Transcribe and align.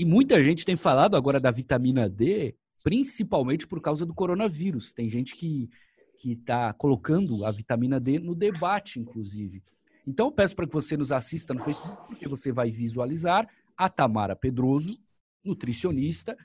E 0.00 0.04
muita 0.06 0.42
gente 0.42 0.64
tem 0.64 0.76
falado 0.76 1.14
agora 1.14 1.38
da 1.38 1.50
vitamina 1.50 2.08
D, 2.08 2.54
principalmente 2.82 3.66
por 3.66 3.82
causa 3.82 4.06
do 4.06 4.14
coronavírus. 4.14 4.94
Tem 4.94 5.10
gente 5.10 5.36
que 5.36 5.68
que 6.18 6.32
está 6.32 6.72
colocando 6.72 7.44
a 7.44 7.50
vitamina 7.50 8.00
D 8.00 8.18
no 8.18 8.34
debate, 8.34 8.98
inclusive. 8.98 9.62
Então, 10.06 10.28
eu 10.28 10.32
peço 10.32 10.56
para 10.56 10.66
que 10.66 10.72
você 10.72 10.96
nos 10.96 11.12
assista 11.12 11.52
no 11.52 11.62
Facebook, 11.62 11.96
porque 12.06 12.26
você 12.26 12.50
vai 12.50 12.70
visualizar 12.70 13.46
a 13.76 13.90
Tamara 13.90 14.34
Pedroso, 14.34 14.98
nutricionista, 15.44 16.36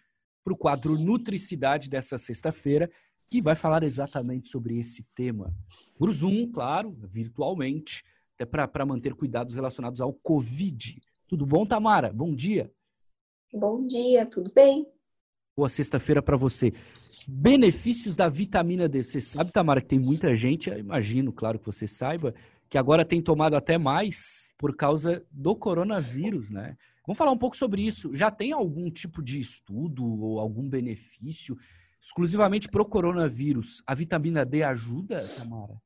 para 0.43 0.53
o 0.53 0.57
quadro 0.57 0.97
Nutricidade 0.97 1.89
dessa 1.89 2.17
sexta-feira, 2.17 2.89
que 3.27 3.41
vai 3.41 3.55
falar 3.55 3.83
exatamente 3.83 4.49
sobre 4.49 4.79
esse 4.79 5.03
tema. 5.15 5.53
Por 5.97 6.11
Zoom, 6.11 6.51
claro, 6.51 6.93
virtualmente, 7.03 8.03
até 8.37 8.45
para 8.45 8.85
manter 8.85 9.13
cuidados 9.13 9.53
relacionados 9.53 9.99
ao 9.99 10.13
Covid. 10.13 11.01
Tudo 11.27 11.45
bom, 11.45 11.65
Tamara? 11.65 12.11
Bom 12.13 12.33
dia. 12.35 12.71
Bom 13.53 13.85
dia, 13.85 14.25
tudo 14.25 14.51
bem? 14.53 14.85
Boa 15.55 15.69
sexta-feira 15.69 16.21
para 16.21 16.35
você. 16.35 16.73
Benefícios 17.27 18.15
da 18.15 18.27
vitamina 18.27 18.89
D. 18.89 19.03
Você 19.03 19.21
sabe, 19.21 19.51
Tamara, 19.51 19.81
que 19.81 19.87
tem 19.87 19.99
muita 19.99 20.35
gente, 20.35 20.69
imagino, 20.69 21.31
claro 21.31 21.57
que 21.57 21.65
você 21.65 21.87
saiba, 21.87 22.33
que 22.69 22.77
agora 22.77 23.05
tem 23.05 23.21
tomado 23.21 23.55
até 23.55 23.77
mais 23.77 24.49
por 24.57 24.75
causa 24.75 25.25
do 25.31 25.55
coronavírus, 25.55 26.49
né? 26.49 26.75
Vamos 27.07 27.17
falar 27.17 27.31
um 27.31 27.37
pouco 27.37 27.55
sobre 27.55 27.85
isso. 27.85 28.13
Já 28.15 28.29
tem 28.29 28.51
algum 28.51 28.89
tipo 28.89 29.23
de 29.23 29.39
estudo 29.39 30.03
ou 30.03 30.39
algum 30.39 30.67
benefício 30.67 31.55
exclusivamente 32.01 32.67
para 32.67 32.81
o 32.81 32.85
coronavírus? 32.85 33.81
A 33.87 33.95
vitamina 33.95 34.45
D 34.45 34.63
ajuda, 34.63 35.15
Tamara? 35.37 35.79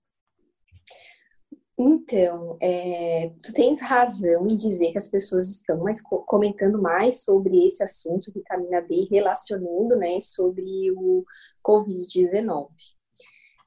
Então, 1.82 2.58
é, 2.62 3.32
tu 3.42 3.54
tens 3.54 3.80
razão 3.80 4.44
em 4.44 4.58
dizer 4.58 4.92
que 4.92 4.98
as 4.98 5.08
pessoas 5.08 5.48
estão 5.48 5.78
mais 5.78 6.02
comentando 6.02 6.82
mais 6.82 7.24
sobre 7.24 7.66
esse 7.66 7.82
assunto, 7.82 8.34
vitamina 8.34 8.82
D, 8.82 9.08
relacionando, 9.10 9.96
né, 9.96 10.20
sobre 10.20 10.92
o 10.92 11.24
Covid-19. 11.66 12.68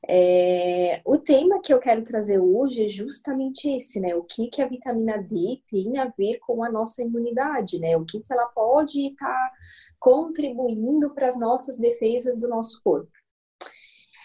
É, 0.06 1.00
o 1.06 1.16
tema 1.16 1.60
que 1.62 1.72
eu 1.72 1.78
quero 1.78 2.04
trazer 2.04 2.38
hoje 2.38 2.84
é 2.84 2.88
justamente 2.88 3.70
esse, 3.70 4.00
né? 4.00 4.14
O 4.16 4.24
que, 4.24 4.48
que 4.48 4.60
a 4.60 4.68
vitamina 4.68 5.16
D 5.16 5.62
tem 5.70 5.96
a 5.96 6.12
ver 6.18 6.38
com 6.40 6.62
a 6.64 6.70
nossa 6.70 7.02
imunidade, 7.02 7.78
né? 7.78 7.96
O 7.96 8.04
que, 8.04 8.20
que 8.20 8.32
ela 8.32 8.46
pode 8.46 9.06
estar 9.06 9.28
tá 9.28 9.52
contribuindo 10.00 11.14
para 11.14 11.28
as 11.28 11.38
nossas 11.38 11.78
defesas 11.78 12.40
do 12.40 12.48
nosso 12.48 12.80
corpo. 12.82 13.12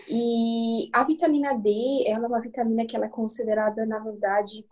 E 0.09 0.89
a 0.93 1.03
vitamina 1.03 1.53
D, 1.53 2.05
ela 2.07 2.25
é 2.25 2.27
uma 2.27 2.39
vitamina 2.39 2.85
que 2.85 2.95
ela 2.95 3.07
é 3.07 3.09
considerada, 3.09 3.85
na 3.85 3.99
verdade, 3.99 4.65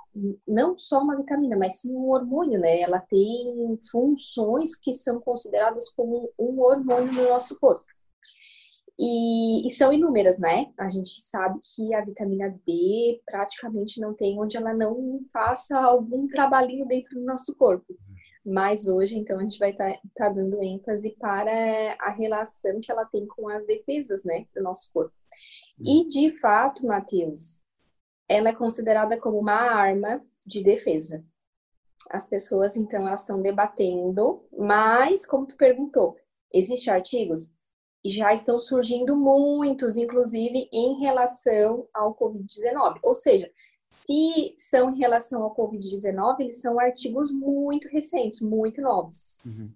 não 0.48 0.78
só 0.78 1.02
uma 1.02 1.18
vitamina, 1.18 1.58
mas 1.58 1.82
sim 1.82 1.94
um 1.94 2.10
hormônio, 2.10 2.58
né? 2.58 2.80
Ela 2.80 3.02
tem 3.02 3.78
funções 3.92 4.76
que 4.76 4.94
são 4.94 5.20
consideradas 5.20 5.90
como 5.90 6.32
um 6.40 6.62
hormônio 6.62 7.12
no 7.12 7.30
nosso 7.30 7.60
corpo. 7.60 7.84
E, 8.98 9.68
e, 9.68 9.72
são 9.72 9.92
inúmeras, 9.92 10.40
né? 10.40 10.72
A 10.80 10.88
gente 10.88 11.22
sabe 11.22 11.60
que 11.76 11.94
a 11.94 12.04
vitamina 12.06 12.50
D 12.66 13.22
praticamente 13.26 14.00
não 14.00 14.14
tem 14.14 14.40
onde 14.40 14.56
ela 14.56 14.74
não 14.74 15.20
faça 15.34 15.78
algum 15.78 16.28
trabalhinho 16.30 16.88
dentro 16.88 17.20
do 17.20 17.26
nosso 17.26 17.54
corpo. 17.58 17.94
Mas 18.46 18.88
hoje, 18.88 19.18
então, 19.18 19.40
a 19.40 19.42
gente 19.42 19.58
vai 19.58 19.72
estar 19.72 19.92
tá, 19.92 20.00
tá 20.16 20.30
dando 20.30 20.62
ênfase 20.62 21.16
para 21.18 21.96
a 22.00 22.12
relação 22.12 22.80
que 22.80 22.92
ela 22.92 23.06
tem 23.06 23.26
com 23.26 23.50
as 23.50 23.66
defesas, 23.66 24.24
né, 24.24 24.46
do 24.54 24.62
nosso 24.62 24.92
corpo. 24.94 25.14
E, 25.84 26.02
hum. 26.02 26.08
de 26.08 26.32
fato, 26.38 26.86
Matheus, 26.86 27.64
ela 28.30 28.50
é 28.50 28.54
considerada 28.54 29.20
como 29.20 29.40
uma 29.40 29.54
arma 29.54 30.24
de 30.46 30.64
defesa. 30.64 31.26
As 32.08 32.28
pessoas, 32.28 32.78
então, 32.78 33.08
elas 33.08 33.22
estão 33.22 33.42
debatendo, 33.42 34.46
mas, 34.56 35.26
como 35.26 35.48
tu 35.48 35.58
perguntou, 35.58 36.16
existem 36.54 36.94
artigos? 36.94 37.52
Já 38.06 38.32
estão 38.32 38.62
surgindo 38.62 39.18
muitos, 39.18 39.98
inclusive, 39.98 40.70
em 40.72 41.00
relação 41.00 41.88
ao 41.92 42.16
Covid-19. 42.16 43.00
Ou 43.02 43.16
seja, 43.16 43.52
se 44.06 44.56
são 44.58 44.94
em 44.94 45.00
relação 45.00 45.42
ao 45.42 45.56
Covid-19, 45.56 46.42
eles 46.42 46.62
são 46.62 46.80
artigos 46.80 47.32
muito 47.32 47.88
recentes, 47.88 48.40
muito 48.40 48.82
novos. 48.82 49.38
Uhum. 49.46 49.72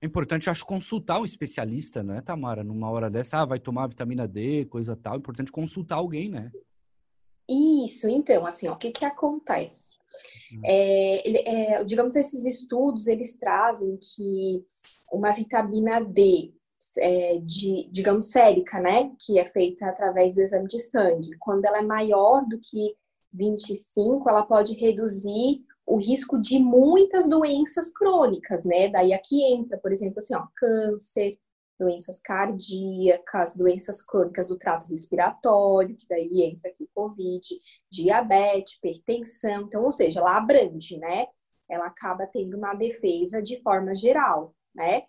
É 0.00 0.06
importante, 0.06 0.48
acho, 0.48 0.64
consultar 0.64 1.20
um 1.20 1.24
especialista, 1.24 2.02
né, 2.02 2.22
Tamara? 2.22 2.64
Numa 2.64 2.90
hora 2.90 3.10
dessa, 3.10 3.38
ah, 3.38 3.44
vai 3.44 3.58
tomar 3.58 3.88
vitamina 3.88 4.26
D, 4.26 4.64
coisa 4.66 4.96
tal. 4.96 5.14
É 5.14 5.18
importante 5.18 5.52
consultar 5.52 5.96
alguém, 5.96 6.30
né? 6.30 6.50
Isso, 7.48 8.08
então, 8.08 8.44
assim, 8.44 8.66
ó, 8.66 8.74
o 8.74 8.78
que 8.78 8.90
que 8.90 9.04
acontece? 9.04 9.98
Uhum. 10.52 10.60
É, 10.64 11.76
é, 11.76 11.84
digamos, 11.84 12.16
esses 12.16 12.44
estudos, 12.44 13.06
eles 13.06 13.34
trazem 13.34 13.96
que 13.98 14.64
uma 15.12 15.32
vitamina 15.32 16.00
D, 16.00 16.52
é, 16.98 17.38
de, 17.38 17.88
digamos, 17.92 18.30
sérica, 18.30 18.80
né, 18.80 19.12
que 19.24 19.38
é 19.38 19.46
feita 19.46 19.86
através 19.86 20.34
do 20.34 20.40
exame 20.40 20.66
de 20.66 20.78
sangue, 20.78 21.36
quando 21.38 21.64
ela 21.64 21.78
é 21.78 21.82
maior 21.82 22.44
do 22.46 22.58
que 22.58 22.96
25, 23.36 24.28
ela 24.28 24.42
pode 24.42 24.74
reduzir 24.74 25.64
o 25.86 25.96
risco 25.96 26.40
de 26.40 26.58
muitas 26.58 27.28
doenças 27.28 27.90
crônicas, 27.90 28.64
né? 28.64 28.88
Daí 28.88 29.12
aqui 29.12 29.44
entra, 29.52 29.78
por 29.78 29.92
exemplo, 29.92 30.18
assim, 30.18 30.34
ó, 30.34 30.46
câncer, 30.56 31.38
doenças 31.78 32.20
cardíacas, 32.20 33.54
doenças 33.54 34.02
crônicas 34.02 34.48
do 34.48 34.58
trato 34.58 34.88
respiratório, 34.88 35.96
que 35.96 36.08
daí 36.08 36.42
entra 36.42 36.70
aqui 36.70 36.88
Covid, 36.94 37.46
diabetes, 37.90 38.74
hipertensão, 38.74 39.62
então, 39.62 39.84
ou 39.84 39.92
seja, 39.92 40.20
ela 40.20 40.36
abrange, 40.36 40.98
né? 40.98 41.26
Ela 41.68 41.86
acaba 41.86 42.26
tendo 42.26 42.56
uma 42.56 42.74
defesa 42.74 43.42
de 43.42 43.60
forma 43.62 43.94
geral, 43.94 44.54
né? 44.74 45.04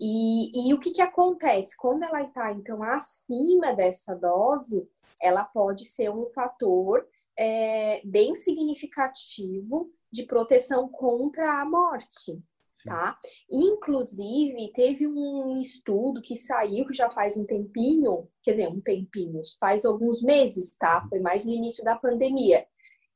E, 0.00 0.68
e 0.68 0.74
o 0.74 0.78
que, 0.78 0.92
que 0.92 1.02
acontece? 1.02 1.76
Quando 1.76 2.04
ela 2.04 2.22
está, 2.22 2.52
então, 2.52 2.82
acima 2.82 3.72
dessa 3.72 4.14
dose, 4.14 4.88
ela 5.20 5.44
pode 5.44 5.84
ser 5.84 6.08
um 6.10 6.26
fator 6.26 7.04
é, 7.38 8.02
bem 8.04 8.34
significativo 8.34 9.90
de 10.10 10.24
proteção 10.24 10.88
contra 10.88 11.60
a 11.60 11.64
morte. 11.64 12.42
Tá? 12.84 13.18
Inclusive, 13.50 14.72
teve 14.72 15.06
um 15.06 15.58
estudo 15.60 16.22
que 16.22 16.34
saiu 16.34 16.86
já 16.90 17.10
faz 17.10 17.36
um 17.36 17.44
tempinho, 17.44 18.28
quer 18.42 18.52
dizer, 18.52 18.68
um 18.68 18.80
tempinho, 18.80 19.42
faz 19.60 19.84
alguns 19.84 20.22
meses, 20.22 20.74
tá? 20.78 21.04
Foi 21.10 21.20
mais 21.20 21.44
no 21.44 21.52
início 21.52 21.84
da 21.84 21.96
pandemia, 21.96 22.66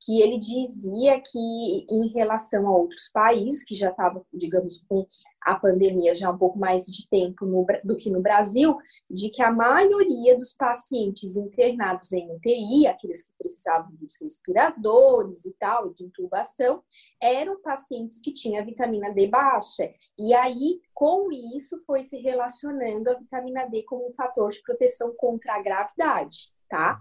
que 0.04 0.20
ele 0.20 0.38
dizia 0.38 1.20
que, 1.20 1.86
em 1.90 2.08
relação 2.08 2.66
a 2.66 2.76
outros 2.76 3.08
países, 3.12 3.64
que 3.64 3.74
já 3.74 3.90
estavam, 3.90 4.24
digamos, 4.32 4.82
com 4.88 5.06
a 5.40 5.54
pandemia 5.54 6.14
já 6.14 6.28
há 6.28 6.30
um 6.30 6.38
pouco 6.38 6.58
mais 6.58 6.86
de 6.86 7.08
tempo 7.08 7.46
no, 7.46 7.64
do 7.84 7.96
que 7.96 8.10
no 8.10 8.20
Brasil, 8.20 8.76
de 9.10 9.30
que 9.30 9.42
a 9.42 9.50
maioria 9.50 10.36
dos 10.36 10.54
pacientes 10.54 11.36
internados 11.36 12.12
em 12.12 12.30
UTI, 12.34 12.86
aqueles 12.86 13.22
que 13.22 13.32
precisavam 13.38 13.92
dos 13.96 14.20
respiradores 14.20 15.44
e 15.44 15.52
tal, 15.58 15.92
de 15.92 16.04
intubação, 16.04 16.82
eram 17.20 17.60
pacientes 17.62 18.20
que 18.20 18.32
tinham 18.32 18.64
vitamina 18.64 19.12
D 19.12 19.26
baixa. 19.28 19.92
E 20.18 20.34
aí, 20.34 20.80
com 20.94 21.30
isso, 21.32 21.80
foi 21.86 22.02
se 22.02 22.18
relacionando 22.18 23.10
a 23.10 23.14
vitamina 23.14 23.66
D 23.66 23.82
como 23.84 24.08
um 24.08 24.12
fator 24.12 24.50
de 24.50 24.62
proteção 24.62 25.14
contra 25.16 25.54
a 25.54 25.62
gravidade, 25.62 26.52
tá? 26.72 26.98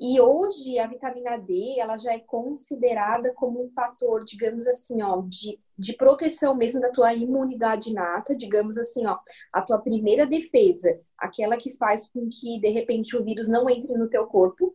E 0.00 0.20
hoje 0.20 0.78
a 0.78 0.86
vitamina 0.86 1.36
D 1.36 1.80
ela 1.80 1.98
já 1.98 2.12
é 2.12 2.20
considerada 2.20 3.34
como 3.34 3.60
um 3.60 3.66
fator, 3.66 4.24
digamos 4.24 4.64
assim, 4.64 5.02
ó, 5.02 5.22
de, 5.22 5.58
de 5.76 5.92
proteção 5.94 6.54
mesmo 6.54 6.80
da 6.80 6.92
tua 6.92 7.12
imunidade 7.12 7.90
inata, 7.90 8.36
digamos 8.36 8.78
assim, 8.78 9.08
ó, 9.08 9.18
a 9.52 9.60
tua 9.60 9.80
primeira 9.80 10.24
defesa, 10.24 11.00
aquela 11.18 11.56
que 11.56 11.76
faz 11.76 12.06
com 12.06 12.28
que 12.28 12.60
de 12.60 12.68
repente 12.68 13.16
o 13.16 13.24
vírus 13.24 13.48
não 13.48 13.68
entre 13.68 13.92
no 13.94 14.08
teu 14.08 14.24
corpo, 14.26 14.72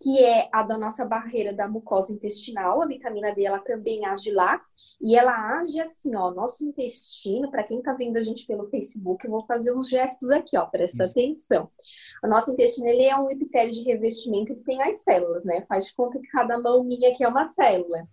que 0.00 0.18
é 0.18 0.48
a 0.50 0.62
da 0.62 0.78
nossa 0.78 1.04
barreira 1.04 1.52
da 1.52 1.68
mucosa 1.68 2.12
intestinal. 2.12 2.82
A 2.82 2.86
vitamina 2.86 3.34
D 3.34 3.44
ela 3.44 3.58
também 3.58 4.06
age 4.06 4.32
lá 4.32 4.60
e 5.00 5.14
ela 5.16 5.58
age 5.58 5.80
assim, 5.80 6.16
ó, 6.16 6.30
nosso 6.30 6.64
intestino, 6.64 7.50
para 7.50 7.62
quem 7.62 7.82
tá 7.82 7.92
vendo 7.92 8.16
a 8.16 8.22
gente 8.22 8.46
pelo 8.46 8.68
Facebook, 8.68 9.24
eu 9.24 9.30
vou 9.30 9.44
fazer 9.46 9.74
uns 9.76 9.88
gestos 9.88 10.30
aqui, 10.30 10.56
ó, 10.56 10.64
presta 10.66 11.04
Isso. 11.04 11.18
atenção. 11.18 11.70
O 12.24 12.28
nosso 12.28 12.50
intestino 12.50 12.88
ele 12.88 13.04
é 13.04 13.16
um 13.16 13.30
epitélio 13.30 13.72
de 13.72 13.82
revestimento 13.82 14.54
que 14.54 14.64
tem 14.64 14.80
as 14.82 15.02
células, 15.02 15.44
né? 15.44 15.62
Faz 15.62 15.86
de 15.86 15.94
conta 15.94 16.18
que 16.18 16.28
cada 16.28 16.58
mão 16.58 16.82
minha 16.82 17.10
aqui 17.10 17.22
é 17.22 17.28
uma 17.28 17.46
célula. 17.46 18.08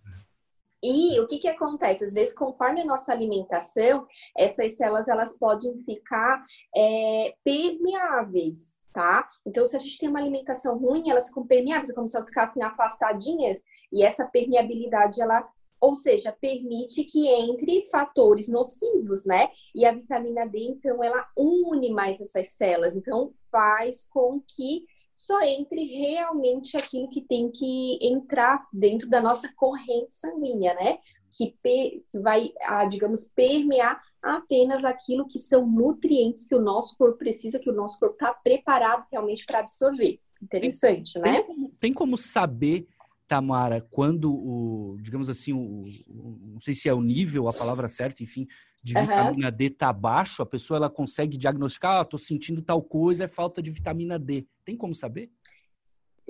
E 0.83 1.19
o 1.19 1.27
que, 1.27 1.39
que 1.39 1.47
acontece? 1.47 2.03
Às 2.03 2.13
vezes, 2.13 2.33
conforme 2.33 2.81
a 2.81 2.85
nossa 2.85 3.11
alimentação, 3.11 4.05
essas 4.37 4.75
células 4.75 5.07
elas 5.07 5.35
podem 5.37 5.81
ficar 5.83 6.45
é, 6.75 7.33
permeáveis, 7.43 8.76
tá? 8.93 9.27
Então, 9.45 9.65
se 9.65 9.75
a 9.75 9.79
gente 9.79 9.97
tem 9.97 10.09
uma 10.09 10.19
alimentação 10.19 10.77
ruim, 10.77 11.09
elas 11.09 11.27
ficam 11.27 11.45
permeáveis, 11.45 11.89
é 11.89 11.93
como 11.93 12.07
se 12.07 12.15
elas 12.15 12.29
ficassem 12.29 12.63
afastadinhas, 12.63 13.59
e 13.91 14.03
essa 14.03 14.25
permeabilidade 14.25 15.21
ela 15.21 15.47
ou 15.79 15.95
seja, 15.95 16.31
permite 16.31 17.03
que 17.03 17.27
entre 17.27 17.83
fatores 17.89 18.47
nocivos, 18.47 19.25
né? 19.25 19.49
E 19.73 19.85
a 19.85 19.91
vitamina 19.91 20.47
D, 20.47 20.59
então, 20.59 21.03
ela 21.03 21.27
une 21.37 21.91
mais 21.91 22.19
essas 22.19 22.49
células, 22.51 22.95
então 22.95 23.33
faz 23.51 24.05
com 24.09 24.41
que 24.41 24.85
só 25.15 25.41
entre 25.41 25.83
realmente 25.83 26.77
aquilo 26.77 27.09
que 27.09 27.21
tem 27.21 27.49
que 27.49 27.97
entrar 28.01 28.67
dentro 28.71 29.09
da 29.09 29.19
nossa 29.19 29.51
corrente 29.55 30.13
sanguínea, 30.13 30.73
né? 30.75 30.99
que, 31.37 31.55
que 32.09 32.19
vai, 32.19 32.51
digamos, 32.89 33.29
permear 33.35 34.01
apenas 34.21 34.83
aquilo 34.83 35.27
que 35.27 35.37
são 35.37 35.67
nutrientes 35.67 36.45
que 36.45 36.55
o 36.55 36.61
nosso 36.61 36.97
corpo 36.97 37.17
precisa, 37.17 37.59
que 37.59 37.69
o 37.69 37.75
nosso 37.75 37.99
corpo 37.99 38.15
está 38.15 38.33
preparado 38.33 39.05
realmente 39.11 39.45
para 39.45 39.59
absorver. 39.59 40.19
Interessante, 40.41 41.13
tem, 41.13 41.21
né? 41.21 41.43
Tem 41.43 41.69
tem 41.79 41.93
como 41.93 42.17
saber 42.17 42.87
Tamara, 43.27 43.85
quando 43.91 44.33
o, 44.33 44.97
digamos 45.01 45.29
assim, 45.29 45.53
o, 45.53 45.81
o, 46.07 46.39
não 46.53 46.61
sei 46.61 46.73
se 46.73 46.87
é 46.87 46.93
o 46.93 47.01
nível, 47.01 47.47
a 47.47 47.53
palavra 47.53 47.89
certa, 47.89 48.23
enfim, 48.23 48.47
de 48.83 48.93
vitamina 48.93 49.49
uhum. 49.49 49.55
D 49.55 49.69
tá 49.69 49.91
baixo, 49.91 50.41
a 50.41 50.45
pessoa 50.45 50.77
ela 50.77 50.89
consegue 50.89 51.37
diagnosticar, 51.37 51.99
ah, 51.99 52.05
tô 52.05 52.17
sentindo 52.17 52.61
tal 52.61 52.81
coisa, 52.81 53.25
é 53.25 53.27
falta 53.27 53.61
de 53.61 53.69
vitamina 53.69 54.17
D. 54.17 54.47
Tem 54.63 54.77
como 54.77 54.95
saber? 54.95 55.29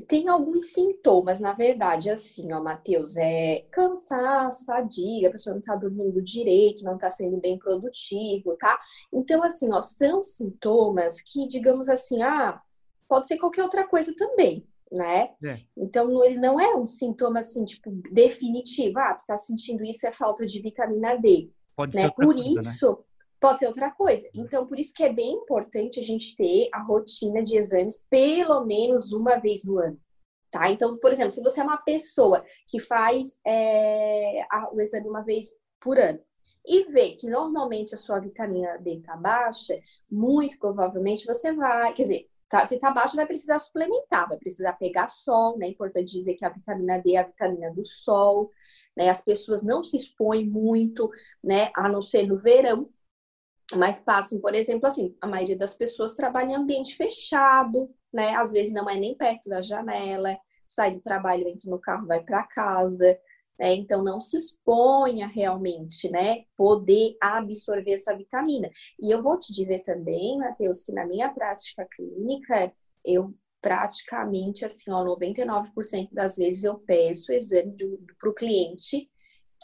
Tem 0.07 0.27
alguns 0.27 0.73
sintomas, 0.73 1.39
na 1.39 1.53
verdade, 1.53 2.09
assim, 2.09 2.53
ó, 2.53 2.61
Matheus, 2.61 3.17
é 3.17 3.65
cansaço, 3.71 4.63
fadiga, 4.63 5.27
a 5.27 5.31
pessoa 5.31 5.55
não 5.55 5.61
tá 5.61 5.75
dormindo 5.75 6.21
direito, 6.21 6.83
não 6.83 6.97
tá 6.97 7.09
sendo 7.09 7.37
bem 7.37 7.57
produtivo, 7.57 8.55
tá? 8.57 8.77
Então, 9.11 9.43
assim, 9.43 9.71
ó, 9.71 9.81
são 9.81 10.21
sintomas 10.21 11.19
que, 11.21 11.47
digamos 11.47 11.89
assim, 11.89 12.21
ah, 12.21 12.61
pode 13.07 13.27
ser 13.27 13.37
qualquer 13.37 13.63
outra 13.63 13.87
coisa 13.87 14.13
também, 14.15 14.63
né? 14.91 15.31
É. 15.43 15.59
Então, 15.77 16.23
ele 16.23 16.37
não 16.37 16.59
é 16.59 16.75
um 16.75 16.85
sintoma 16.85 17.39
assim, 17.39 17.65
tipo, 17.65 17.91
definitivo. 18.11 18.99
Ah, 18.99 19.13
tu 19.13 19.25
tá 19.25 19.37
sentindo 19.37 19.83
isso, 19.83 20.07
é 20.07 20.11
falta 20.11 20.45
de 20.45 20.61
vitamina 20.61 21.15
D. 21.15 21.49
Pode 21.75 21.95
né? 21.95 22.03
ser 22.03 22.11
Por 22.11 22.25
coisa, 22.25 22.43
né? 22.43 22.61
isso, 22.61 22.89
né? 22.91 22.97
pode 23.39 23.59
ser 23.59 23.67
outra 23.67 23.91
coisa. 23.91 24.27
Então, 24.33 24.65
por 24.65 24.79
isso 24.79 24.93
que 24.93 25.03
é 25.03 25.13
bem 25.13 25.33
importante 25.33 25.99
a 25.99 26.03
gente 26.03 26.35
ter 26.35 26.69
a 26.73 26.81
rotina 26.81 27.43
de 27.43 27.57
exames 27.57 28.05
pelo 28.09 28.65
menos 28.65 29.11
uma 29.11 29.37
vez 29.37 29.63
no 29.63 29.79
ano. 29.79 29.99
Tá? 30.49 30.69
Então, 30.71 30.97
por 30.97 31.11
exemplo, 31.11 31.33
se 31.33 31.43
você 31.43 31.59
é 31.59 31.63
uma 31.63 31.77
pessoa 31.77 32.43
que 32.67 32.79
faz 32.79 33.37
é, 33.45 34.41
a, 34.49 34.73
o 34.73 34.79
exame 34.79 35.07
uma 35.07 35.21
vez 35.21 35.51
por 35.79 35.97
ano 35.97 36.19
e 36.65 36.83
vê 36.85 37.11
que 37.11 37.29
normalmente 37.29 37.93
a 37.93 37.97
sua 37.97 38.19
vitamina 38.19 38.77
D 38.77 39.01
tá 39.01 39.15
baixa, 39.15 39.77
muito 40.09 40.57
provavelmente 40.57 41.25
você 41.25 41.51
vai, 41.53 41.93
quer 41.93 42.03
dizer, 42.03 42.27
Tá, 42.49 42.65
se 42.65 42.79
tá 42.79 42.91
baixo, 42.91 43.15
vai 43.17 43.25
precisar 43.25 43.59
suplementar, 43.59 44.27
vai 44.29 44.37
precisar 44.37 44.73
pegar 44.73 45.07
sol, 45.09 45.57
né? 45.57 45.67
É 45.67 45.69
importante 45.69 46.11
dizer 46.11 46.35
que 46.35 46.45
a 46.45 46.49
vitamina 46.49 47.01
D 47.01 47.15
é 47.15 47.19
a 47.19 47.23
vitamina 47.27 47.73
do 47.73 47.83
sol, 47.83 48.51
né? 48.95 49.09
As 49.09 49.21
pessoas 49.21 49.61
não 49.63 49.83
se 49.83 49.97
expõem 49.97 50.47
muito, 50.49 51.09
né? 51.43 51.69
A 51.75 51.89
não 51.89 52.01
ser 52.01 52.25
no 52.25 52.37
verão, 52.37 52.89
mas 53.75 53.99
passam, 53.99 54.39
por 54.39 54.55
exemplo, 54.55 54.87
assim, 54.87 55.15
a 55.21 55.27
maioria 55.27 55.57
das 55.57 55.73
pessoas 55.73 56.13
trabalha 56.13 56.51
em 56.51 56.55
ambiente 56.55 56.95
fechado, 56.95 57.93
né? 58.13 58.35
Às 58.35 58.51
vezes 58.51 58.71
não 58.73 58.89
é 58.89 58.97
nem 58.97 59.15
perto 59.17 59.49
da 59.49 59.61
janela, 59.61 60.37
sai 60.67 60.93
do 60.93 61.01
trabalho, 61.01 61.47
entra 61.47 61.69
no 61.69 61.79
carro, 61.79 62.07
vai 62.07 62.23
para 62.23 62.43
casa, 62.47 63.17
né? 63.59 63.73
Então, 63.75 64.03
não 64.03 64.19
se 64.19 64.37
exponha 64.37 65.27
realmente, 65.27 66.09
né? 66.09 66.43
Poder 66.55 67.17
absorver 67.21 67.93
essa 67.93 68.15
vitamina. 68.15 68.69
E 68.99 69.11
eu 69.11 69.21
vou 69.21 69.39
te 69.39 69.53
dizer 69.53 69.79
também, 69.79 70.37
Matheus, 70.37 70.81
que 70.81 70.91
na 70.91 71.05
minha 71.05 71.29
prática 71.29 71.85
clínica, 71.85 72.71
eu 73.03 73.33
praticamente, 73.61 74.63
assim, 74.63 74.91
ó, 74.91 75.03
99% 75.03 76.09
das 76.13 76.35
vezes 76.35 76.63
eu 76.63 76.75
peço 76.75 77.31
o 77.31 77.35
exame 77.35 77.75
para 78.19 78.29
o 78.29 78.33
cliente 78.33 79.09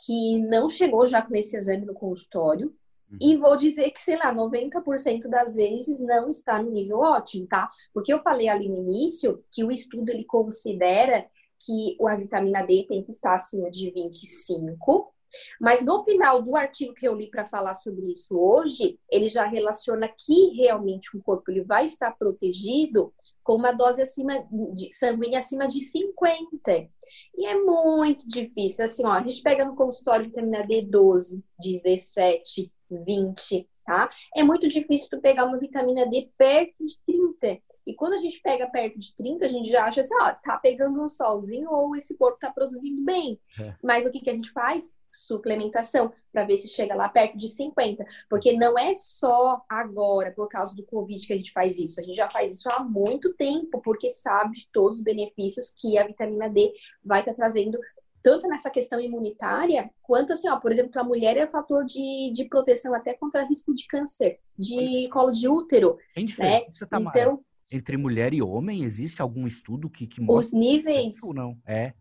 que 0.06 0.40
não 0.40 0.68
chegou 0.68 1.06
já 1.06 1.22
com 1.22 1.36
esse 1.36 1.56
exame 1.56 1.86
no 1.86 1.94
consultório, 1.94 2.75
uhum. 3.12 3.18
e 3.22 3.38
vou 3.38 3.56
dizer 3.56 3.92
que, 3.92 4.01
sei 4.01 4.18
lá, 4.18 4.34
90% 4.34 5.30
das 5.30 5.56
vezes 5.56 6.00
não 6.00 6.28
está 6.28 6.62
no 6.62 6.72
nível 6.72 7.00
ótimo, 7.00 7.48
tá? 7.48 7.69
Porque 7.94 8.12
eu 8.12 8.22
falei 8.22 8.50
ali 8.50 8.68
no 8.68 8.78
início 8.78 9.44
que 9.51 9.63
o 9.63 9.72
estudo 9.72 10.10
ele 10.10 10.25
considera 10.25 11.25
que 11.65 11.98
a 12.07 12.15
vitamina 12.15 12.65
D 12.65 12.86
tem 12.88 13.04
que 13.04 13.12
estar 13.12 13.36
acima 13.36 13.69
de 13.69 13.92
25. 13.92 15.13
Mas 15.60 15.83
no 15.83 16.04
final 16.04 16.42
do 16.42 16.56
artigo 16.56 16.94
que 16.94 17.07
eu 17.07 17.15
li 17.15 17.30
para 17.30 17.45
falar 17.45 17.74
sobre 17.75 18.12
isso 18.12 18.38
hoje, 18.38 19.00
ele 19.10 19.30
já 19.30 19.45
relaciona 19.45 20.07
que 20.07 20.51
realmente 20.56 21.15
o 21.15 21.21
corpo 21.24 21.50
ele 21.50 21.63
vai 21.63 21.86
estar 21.86 22.12
protegido 22.12 23.13
com 23.44 23.56
uma 23.56 23.71
dose 23.71 24.01
acima 24.01 24.48
de, 24.74 24.94
sanguínea 24.94 25.39
acima 25.39 25.68
de 25.68 25.80
50. 25.80 26.89
E 27.36 27.45
é 27.45 27.60
muito 27.60 28.27
difícil. 28.27 28.86
Assim, 28.86 29.06
ó, 29.06 29.12
a 29.12 29.24
gente 29.24 29.42
pega 29.42 29.66
no 29.66 29.75
consultório 29.75 30.25
vitamina 30.25 30.66
D 30.66 30.83
12, 30.83 31.44
17, 31.59 32.71
20, 32.89 33.68
tá? 33.85 34.09
É 34.35 34.44
muito 34.44 34.68
difícil 34.68 35.09
tu 35.09 35.19
pegar 35.19 35.45
uma 35.45 35.57
vitamina 35.57 36.06
D 36.07 36.30
perto 36.38 36.83
de 36.83 36.97
30. 37.06 37.62
E 37.85 37.94
quando 37.94 38.13
a 38.13 38.18
gente 38.18 38.39
pega 38.41 38.68
perto 38.68 38.97
de 38.97 39.13
30, 39.15 39.45
a 39.45 39.47
gente 39.47 39.69
já 39.69 39.85
acha 39.85 40.01
assim, 40.01 40.15
ó, 40.21 40.31
tá 40.31 40.57
pegando 40.57 41.03
um 41.03 41.09
solzinho 41.09 41.69
ou 41.69 41.95
esse 41.95 42.18
corpo 42.18 42.39
tá 42.39 42.51
produzindo 42.51 43.03
bem. 43.03 43.39
É. 43.59 43.75
Mas 43.83 44.06
o 44.06 44.12
que, 44.12 44.21
que 44.21 44.30
a 44.30 44.33
gente 44.33 44.51
faz? 44.51 44.91
Suplementação, 45.12 46.12
para 46.31 46.44
ver 46.44 46.57
se 46.57 46.68
chega 46.68 46.95
lá 46.95 47.07
perto 47.07 47.38
de 47.38 47.47
50. 47.47 48.03
Porque 48.30 48.53
não 48.53 48.80
é 48.80 48.95
só 48.95 49.62
agora, 49.69 50.31
por 50.31 50.47
causa 50.47 50.75
do 50.75 50.83
Covid, 50.83 51.27
que 51.27 51.33
a 51.33 51.38
gente 51.38 51.51
faz 51.51 51.77
isso. 51.77 52.00
A 52.00 52.03
gente 52.03 52.15
já 52.15 52.30
faz 52.30 52.53
isso 52.53 52.68
há 52.71 52.83
muito 52.83 53.33
tempo, 53.33 53.80
porque 53.81 54.12
sabe 54.12 54.56
de 54.56 54.68
todos 54.71 54.97
os 54.97 55.03
benefícios 55.03 55.71
que 55.77 55.97
a 55.97 56.07
vitamina 56.07 56.50
D 56.50 56.74
vai 57.03 57.19
estar 57.19 57.33
tá 57.33 57.38
trazendo 57.38 57.77
tanto 58.23 58.47
nessa 58.47 58.69
questão 58.69 58.99
imunitária, 58.99 59.91
quanto 60.01 60.31
assim, 60.31 60.49
ó, 60.49 60.57
por 60.57 60.71
exemplo, 60.71 60.91
para 60.91 61.01
a 61.01 61.05
mulher 61.05 61.35
é 61.35 61.45
fator 61.45 61.83
de, 61.83 62.31
de 62.33 62.45
proteção 62.45 62.95
até 62.95 63.13
contra 63.13 63.45
risco 63.45 63.75
de 63.75 63.85
câncer, 63.85 64.39
de 64.57 65.09
colo 65.09 65.31
de 65.31 65.47
útero. 65.49 65.97
Tem 66.15 66.25
diferença, 66.25 66.87
né? 66.89 67.05
então, 67.09 67.43
entre 67.71 67.97
mulher 67.97 68.33
e 68.33 68.41
homem? 68.41 68.83
Existe 68.83 69.21
algum 69.21 69.45
estudo 69.45 69.89
que, 69.89 70.07
que 70.07 70.21
mostra? 70.21 70.39
Os 70.39 70.53
níveis. 70.53 71.21
Ou 71.21 71.33
não? 71.33 71.57
É. 71.67 71.93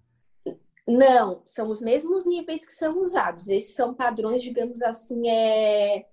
Não, 0.86 1.42
são 1.46 1.68
os 1.68 1.80
mesmos 1.80 2.24
níveis 2.24 2.64
que 2.64 2.72
são 2.72 2.98
usados. 2.98 3.48
Esses 3.48 3.74
são 3.74 3.94
padrões, 3.94 4.42
digamos 4.42 4.82
assim, 4.82 5.28
é, 5.28 6.04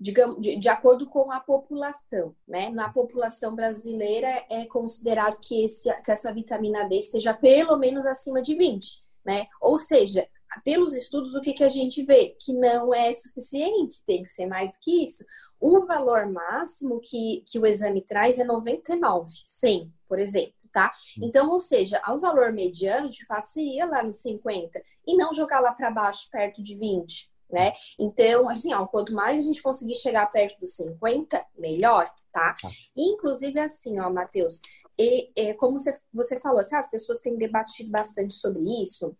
digamos, 0.00 0.40
de, 0.40 0.56
de, 0.56 0.68
acordo 0.68 1.08
com 1.08 1.30
a 1.30 1.38
população, 1.38 2.34
né? 2.46 2.70
Na 2.70 2.88
população 2.88 3.54
brasileira 3.54 4.44
é 4.50 4.64
considerado 4.64 5.38
que, 5.40 5.64
esse, 5.64 5.92
que 6.02 6.10
essa 6.10 6.32
vitamina 6.32 6.88
D 6.88 6.98
esteja 6.98 7.32
pelo 7.32 7.76
menos 7.76 8.04
acima 8.04 8.42
de 8.42 8.56
20, 8.56 9.04
né? 9.24 9.46
Ou 9.60 9.78
seja, 9.78 10.26
pelos 10.64 10.94
estudos, 10.94 11.34
o 11.34 11.40
que, 11.40 11.52
que 11.52 11.64
a 11.64 11.68
gente 11.68 12.02
vê? 12.02 12.36
Que 12.40 12.52
não 12.52 12.92
é 12.92 13.12
suficiente, 13.14 14.04
tem 14.04 14.22
que 14.22 14.28
ser 14.28 14.46
mais 14.46 14.70
do 14.72 14.78
que 14.80 15.04
isso. 15.04 15.24
O 15.60 15.86
valor 15.86 16.26
máximo 16.26 17.00
que, 17.00 17.44
que 17.46 17.58
o 17.58 17.66
exame 17.66 18.02
traz 18.02 18.38
é 18.38 18.44
99, 18.44 19.28
100, 19.30 19.92
por 20.08 20.18
exemplo, 20.18 20.54
tá? 20.72 20.90
Então, 21.20 21.50
ou 21.50 21.60
seja, 21.60 22.00
o 22.08 22.16
valor 22.16 22.52
mediano, 22.52 23.08
de 23.08 23.24
fato, 23.26 23.46
seria 23.46 23.86
lá 23.86 24.02
nos 24.02 24.16
50 24.16 24.82
e 25.06 25.16
não 25.16 25.32
jogar 25.32 25.60
lá 25.60 25.72
para 25.72 25.90
baixo, 25.90 26.28
perto 26.30 26.62
de 26.62 26.76
20, 26.76 27.30
né? 27.50 27.72
Então, 27.98 28.48
assim, 28.48 28.72
ó, 28.72 28.86
quanto 28.86 29.12
mais 29.12 29.38
a 29.38 29.42
gente 29.42 29.62
conseguir 29.62 29.96
chegar 29.96 30.26
perto 30.32 30.58
dos 30.58 30.74
50, 30.74 31.44
melhor, 31.60 32.10
tá? 32.32 32.54
tá. 32.60 32.70
Inclusive, 32.96 33.60
assim, 33.60 34.00
ó, 34.00 34.10
Matheus, 34.10 34.60
e, 35.00 35.32
e, 35.34 35.54
como 35.54 35.78
você, 35.78 35.98
você 36.12 36.38
falou, 36.38 36.60
assim, 36.60 36.74
ah, 36.74 36.80
as 36.80 36.90
pessoas 36.90 37.20
têm 37.20 37.36
debatido 37.38 37.90
bastante 37.90 38.34
sobre 38.34 38.62
isso. 38.82 39.16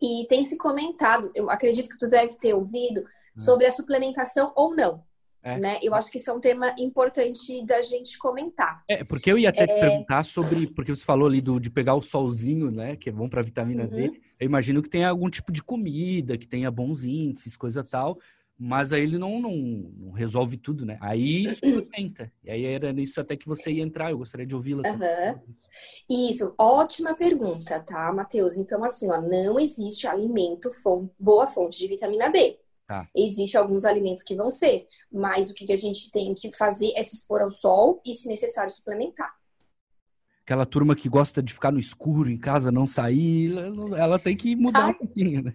E 0.00 0.24
tem 0.28 0.44
se 0.44 0.56
comentado, 0.56 1.32
eu 1.34 1.50
acredito 1.50 1.88
que 1.88 1.98
tu 1.98 2.08
deve 2.08 2.36
ter 2.36 2.54
ouvido, 2.54 3.00
hum. 3.00 3.04
sobre 3.36 3.66
a 3.66 3.72
suplementação 3.72 4.52
ou 4.54 4.76
não. 4.76 5.02
É. 5.42 5.58
Né? 5.58 5.78
Eu 5.82 5.94
acho 5.94 6.10
que 6.10 6.18
isso 6.18 6.30
é 6.30 6.32
um 6.32 6.40
tema 6.40 6.74
importante 6.78 7.64
da 7.64 7.80
gente 7.82 8.18
comentar. 8.18 8.82
É, 8.88 9.04
porque 9.04 9.30
eu 9.30 9.38
ia 9.38 9.48
até 9.48 9.64
é... 9.64 9.66
te 9.66 9.80
perguntar 9.80 10.24
sobre, 10.24 10.66
porque 10.68 10.94
você 10.94 11.04
falou 11.04 11.26
ali 11.26 11.40
do, 11.40 11.58
de 11.58 11.70
pegar 11.70 11.94
o 11.94 12.02
solzinho, 12.02 12.70
né? 12.70 12.96
Que 12.96 13.08
é 13.08 13.12
bom 13.12 13.28
para 13.28 13.42
vitamina 13.42 13.84
uhum. 13.84 13.90
D. 13.90 14.20
Eu 14.38 14.46
imagino 14.46 14.82
que 14.82 14.90
tenha 14.90 15.08
algum 15.08 15.30
tipo 15.30 15.50
de 15.50 15.62
comida, 15.62 16.36
que 16.36 16.46
tenha 16.46 16.70
bons 16.70 17.02
índices, 17.02 17.56
coisa 17.56 17.82
tal. 17.82 18.16
Mas 18.58 18.92
aí 18.92 19.02
ele 19.02 19.18
não, 19.18 19.40
não, 19.40 19.54
não 19.56 20.10
resolve 20.10 20.56
tudo, 20.56 20.84
né? 20.84 20.98
Aí 21.00 21.48
suplementa. 21.48 22.32
E 22.42 22.50
aí 22.50 22.64
era 22.64 22.92
nisso 22.92 23.20
até 23.20 23.36
que 23.36 23.46
você 23.46 23.70
ia 23.70 23.82
entrar. 23.82 24.10
Eu 24.10 24.18
gostaria 24.18 24.46
de 24.46 24.54
ouvi-la. 24.54 24.82
Uhum. 24.88 26.30
Isso, 26.30 26.54
ótima 26.58 27.14
pergunta, 27.14 27.78
tá, 27.78 28.10
Matheus? 28.12 28.56
Então, 28.56 28.82
assim, 28.82 29.10
ó, 29.10 29.20
não 29.20 29.60
existe 29.60 30.06
alimento 30.06 30.72
fonte, 30.72 31.12
boa 31.20 31.46
fonte 31.46 31.78
de 31.78 31.86
vitamina 31.86 32.28
D. 32.30 32.58
Tá. 32.86 33.06
Existem 33.14 33.60
alguns 33.60 33.84
alimentos 33.84 34.22
que 34.22 34.34
vão 34.34 34.50
ser, 34.50 34.88
mas 35.12 35.50
o 35.50 35.54
que, 35.54 35.66
que 35.66 35.72
a 35.72 35.76
gente 35.76 36.10
tem 36.10 36.32
que 36.32 36.50
fazer 36.56 36.90
é 36.96 37.02
se 37.02 37.16
expor 37.16 37.42
ao 37.42 37.50
sol 37.50 38.00
e, 38.04 38.14
se 38.14 38.26
necessário, 38.26 38.72
suplementar. 38.72 39.30
Aquela 40.42 40.64
turma 40.64 40.96
que 40.96 41.08
gosta 41.08 41.42
de 41.42 41.52
ficar 41.52 41.70
no 41.70 41.78
escuro 41.78 42.30
em 42.30 42.38
casa, 42.38 42.72
não 42.72 42.86
sair, 42.86 43.52
ela 43.94 44.18
tem 44.18 44.34
que 44.34 44.56
mudar 44.56 44.80
tá. 44.80 44.88
um 44.88 44.94
pouquinho, 44.94 45.42
né? 45.42 45.54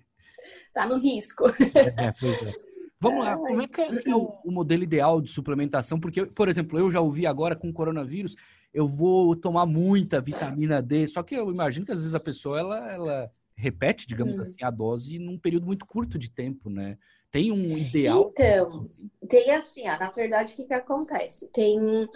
Tá 0.72 0.86
no 0.86 1.00
risco. 1.00 1.46
É, 1.48 2.12
pois 2.20 2.44
é. 2.44 2.54
Vamos 3.04 3.26
lá, 3.26 3.36
como 3.36 3.62
é 3.62 3.68
que 3.68 3.82
é, 3.82 3.90
é 4.06 4.16
o, 4.16 4.40
o, 4.46 4.52
modelo 4.52 4.82
ideal 4.82 5.20
de 5.20 5.30
suplementação? 5.30 6.00
Porque, 6.00 6.26
por 6.26 6.48
exemplo, 6.48 6.80
eu 6.80 6.90
já 6.90 7.02
ouvi 7.02 7.28
agora 7.28 7.54
com 7.54 7.70
o 7.70 7.74
coronavírus, 7.74 8.36
eu 8.74 8.88
vou 8.88 9.36
tomar 9.36 9.66
muita 9.66 10.22
vitamina 10.22 10.82
D, 10.82 11.06
só 11.08 11.22
que 11.22 11.36
eu 11.36 11.52
imagino 11.52 11.86
que 11.86 11.92
às 11.92 12.00
vezes 12.00 12.16
a 12.16 12.20
pessoa, 12.20 12.58
ela, 12.58 12.92
ela 12.94 13.32
repete, 13.58 14.08
digamos 14.08 14.38
hum. 14.38 14.42
assim, 14.42 14.64
a 14.64 14.72
dose 14.72 15.20
num 15.20 15.38
período 15.38 15.66
muito 15.66 15.86
curto 15.86 16.18
de 16.18 16.32
tempo, 16.32 16.70
né? 16.70 16.98
Tem 17.30 17.52
um 17.52 17.62
ideal? 17.62 18.32
Então, 18.32 18.90
tem 19.28 19.52
assim, 19.52 19.90
ó, 19.90 20.00
na 20.00 20.10
verdade, 20.10 20.54
o 20.54 20.56
que, 20.56 20.64
que 20.64 20.74
acontece? 20.74 21.52
Tem 21.52 22.08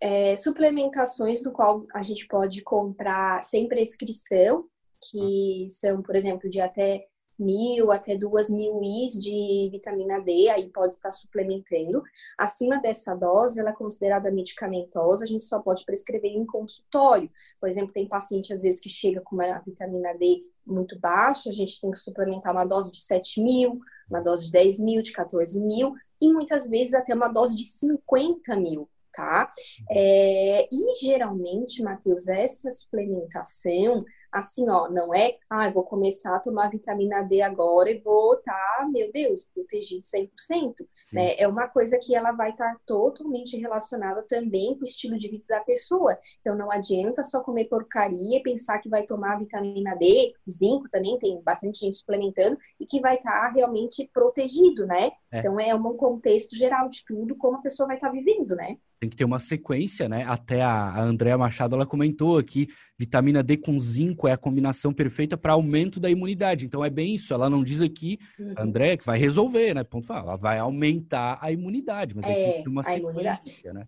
é, 0.00 0.36
suplementações 0.36 1.42
do 1.42 1.50
qual 1.50 1.82
a 1.92 2.02
gente 2.02 2.28
pode 2.28 2.62
comprar 2.62 3.42
sem 3.42 3.66
prescrição, 3.66 4.66
que 5.10 5.66
são, 5.68 6.00
por 6.00 6.14
exemplo, 6.14 6.48
de 6.48 6.60
até 6.60 7.06
mil 7.38 7.90
até 7.90 8.16
duas 8.16 8.48
mil 8.48 8.80
is 8.82 9.12
de 9.20 9.68
vitamina 9.70 10.20
D, 10.20 10.48
aí 10.48 10.68
pode 10.70 10.94
estar 10.94 11.12
suplementando. 11.12 12.02
Acima 12.38 12.80
dessa 12.80 13.14
dose, 13.14 13.60
ela 13.60 13.70
é 13.70 13.74
considerada 13.74 14.30
medicamentosa, 14.30 15.24
a 15.24 15.28
gente 15.28 15.44
só 15.44 15.60
pode 15.60 15.84
prescrever 15.84 16.32
em 16.32 16.46
consultório. 16.46 17.30
Por 17.60 17.68
exemplo, 17.68 17.92
tem 17.92 18.08
paciente 18.08 18.52
às 18.52 18.62
vezes 18.62 18.80
que 18.80 18.88
chega 18.88 19.20
com 19.20 19.36
uma 19.36 19.58
vitamina 19.60 20.14
D 20.14 20.44
muito 20.66 20.98
baixa, 20.98 21.50
a 21.50 21.52
gente 21.52 21.80
tem 21.80 21.90
que 21.90 21.98
suplementar 21.98 22.52
uma 22.52 22.64
dose 22.64 22.90
de 22.90 23.00
7 23.00 23.40
mil, 23.40 23.80
uma 24.10 24.20
dose 24.20 24.46
de 24.46 24.52
10 24.52 24.80
mil, 24.80 25.02
de 25.02 25.12
14 25.12 25.60
mil, 25.60 25.94
e 26.20 26.32
muitas 26.32 26.68
vezes 26.68 26.94
até 26.94 27.14
uma 27.14 27.28
dose 27.28 27.56
de 27.56 27.64
50 27.64 28.56
mil 28.56 28.88
tá? 29.16 29.50
É, 29.90 30.68
e 30.70 30.94
geralmente, 31.00 31.82
Matheus, 31.82 32.28
essa 32.28 32.70
suplementação 32.70 34.04
assim, 34.32 34.68
ó, 34.68 34.88
não 34.88 35.14
é, 35.14 35.36
ah, 35.50 35.66
eu 35.66 35.72
vou 35.72 35.84
começar 35.84 36.34
a 36.34 36.40
tomar 36.40 36.70
vitamina 36.70 37.22
D 37.22 37.42
agora 37.42 37.90
e 37.90 37.98
vou 37.98 38.34
estar, 38.34 38.52
tá, 38.52 38.88
meu 38.90 39.10
Deus, 39.10 39.44
protegido 39.54 40.02
100%, 40.04 40.86
né? 41.12 41.34
É 41.38 41.46
uma 41.46 41.68
coisa 41.68 41.98
que 41.98 42.14
ela 42.14 42.32
vai 42.32 42.50
estar 42.50 42.72
tá 42.72 42.80
totalmente 42.86 43.56
relacionada 43.56 44.22
também 44.28 44.74
com 44.74 44.82
o 44.82 44.84
estilo 44.84 45.16
de 45.16 45.28
vida 45.28 45.44
da 45.48 45.60
pessoa. 45.60 46.18
Então, 46.40 46.56
não 46.56 46.70
adianta 46.70 47.22
só 47.22 47.40
comer 47.40 47.66
porcaria 47.66 48.38
e 48.38 48.42
pensar 48.42 48.78
que 48.78 48.88
vai 48.88 49.04
tomar 49.04 49.38
vitamina 49.38 49.94
D, 49.96 50.34
zinco 50.48 50.88
também, 50.90 51.18
tem 51.18 51.40
bastante 51.42 51.80
gente 51.80 51.98
suplementando, 51.98 52.58
e 52.80 52.86
que 52.86 53.00
vai 53.00 53.16
estar 53.16 53.30
tá 53.30 53.52
realmente 53.54 54.08
protegido, 54.12 54.86
né? 54.86 55.10
É. 55.32 55.40
Então, 55.40 55.58
é 55.60 55.74
um 55.74 55.96
contexto 55.96 56.56
geral 56.56 56.88
de 56.88 57.04
tudo, 57.04 57.36
como 57.36 57.56
a 57.56 57.62
pessoa 57.62 57.86
vai 57.86 57.96
estar 57.96 58.08
tá 58.08 58.12
vivendo, 58.12 58.54
né? 58.54 58.76
Tem 58.98 59.10
que 59.10 59.16
ter 59.16 59.24
uma 59.24 59.38
sequência, 59.38 60.08
né? 60.08 60.24
Até 60.24 60.62
a, 60.62 60.70
a 60.70 61.02
Andrea 61.02 61.36
Machado 61.36 61.74
ela 61.74 61.86
comentou 61.86 62.38
aqui, 62.38 62.68
vitamina 62.98 63.42
D 63.42 63.56
com 63.56 63.78
zinco 63.78 64.26
é 64.26 64.32
a 64.32 64.38
combinação 64.38 64.92
perfeita 64.92 65.36
para 65.36 65.52
aumento 65.52 66.00
da 66.00 66.10
imunidade. 66.10 66.64
Então 66.64 66.84
é 66.84 66.90
bem 66.90 67.14
isso. 67.14 67.34
Ela 67.34 67.50
não 67.50 67.62
diz 67.62 67.80
aqui, 67.80 68.18
uhum. 68.38 68.72
Que 68.98 69.04
vai 69.04 69.18
resolver, 69.18 69.74
né? 69.74 69.84
Ponto 69.84 70.06
final. 70.06 70.22
Ela 70.22 70.36
vai 70.36 70.58
aumentar 70.58 71.38
a 71.40 71.52
imunidade, 71.52 72.14
mas 72.14 72.26
é, 72.26 72.62
tem 72.62 72.68
uma 72.68 72.84
sequência, 72.84 73.72
né? 73.72 73.86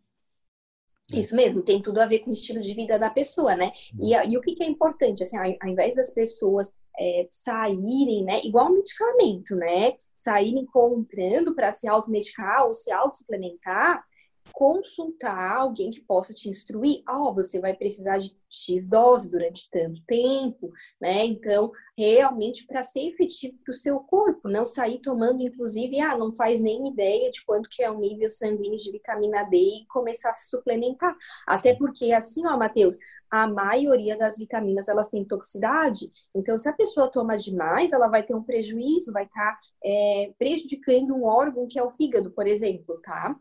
É. 1.13 1.19
Isso 1.19 1.35
mesmo, 1.35 1.63
tem 1.63 1.81
tudo 1.81 1.99
a 2.01 2.07
ver 2.07 2.19
com 2.19 2.29
o 2.29 2.33
estilo 2.35 2.61
de 2.61 2.75
vida 2.75 2.99
da 2.99 3.09
pessoa, 3.09 3.57
né? 3.57 3.73
E, 3.99 4.15
e 4.15 4.37
o 4.37 4.43
que, 4.43 4.55
que, 4.55 4.63
é 4.63 4.67
importante, 4.67 5.23
assim, 5.23 5.39
ao 5.39 5.69
invés 5.69 5.95
das 5.95 6.11
pessoas 6.11 6.77
é, 6.99 7.27
saírem, 7.31 8.25
né? 8.25 8.41
Igual 8.45 8.71
medicamento, 8.71 9.57
né? 9.57 9.95
Saírem 10.13 10.67
comprando 10.67 11.55
para 11.55 11.73
se 11.73 11.89
automedicar 11.89 12.67
ou 12.67 12.75
se 12.75 12.93
autossuplementar, 12.93 14.05
consultar 14.53 15.57
alguém 15.57 15.91
que 15.91 16.01
possa 16.01 16.35
te 16.35 16.49
instruir. 16.49 17.03
Ó, 17.09 17.31
oh, 17.31 17.35
você 17.35 17.61
vai 17.61 17.75
precisar 17.75 18.19
de 18.19 18.37
X 18.51 18.87
dose 18.87 19.31
durante 19.31 19.69
tanto 19.71 20.03
tempo, 20.07 20.73
né? 21.01 21.25
Então, 21.25 21.71
realmente 21.97 22.67
para 22.67 22.83
ser 22.83 23.09
efetivo 23.09 23.57
para 23.65 23.73
o 23.73 23.77
seu 23.77 24.01
corpo, 24.01 24.49
não 24.49 24.65
sair 24.65 25.01
tomando, 25.01 25.43
inclusive, 25.43 26.01
ah, 26.01 26.17
não 26.17 26.35
faz 26.35 26.61
nem 26.61 26.89
ideia 26.89 27.31
de 27.31 27.45
quanto 27.45 27.69
que 27.69 27.83
é 27.83 27.91
o 27.91 27.99
nível 27.99 28.31
sanguíneo 28.31 28.79
de 28.79 28.91
vitamina 28.91 29.45
D 29.45 29.57
e 29.57 29.87
começar 29.89 30.31
a 30.31 30.35
se 30.35 30.49
suplementar. 30.49 31.15
Até 31.47 31.75
porque, 31.75 32.13
assim, 32.13 32.47
ó, 32.47 32.57
Matheus, 32.57 32.97
a 33.31 33.47
maioria 33.47 34.17
das 34.17 34.39
vitaminas 34.39 34.89
elas 34.89 35.09
têm 35.09 35.25
toxicidade. 35.25 36.11
Então, 36.35 36.59
se 36.59 36.69
a 36.69 36.73
pessoa 36.73 37.11
toma 37.11 37.37
demais, 37.37 37.93
ela 37.93 38.09
vai 38.09 38.23
ter 38.23 38.35
um 38.35 38.43
prejuízo, 38.43 39.13
vai 39.13 39.25
estar 39.25 39.53
tá, 39.53 39.61
é, 39.85 40.33
prejudicando 40.39 41.15
um 41.15 41.25
órgão 41.25 41.67
que 41.69 41.79
é 41.79 41.83
o 41.83 41.91
fígado, 41.91 42.31
por 42.31 42.47
exemplo, 42.47 43.01
tá? 43.03 43.39